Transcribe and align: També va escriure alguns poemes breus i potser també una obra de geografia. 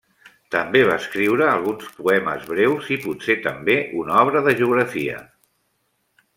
També 0.53 0.79
va 0.91 0.95
escriure 1.01 1.49
alguns 1.49 1.91
poemes 1.99 2.49
breus 2.53 2.89
i 2.97 2.99
potser 3.05 3.37
també 3.45 3.77
una 4.05 4.19
obra 4.25 4.45
de 4.49 4.57
geografia. 4.63 5.23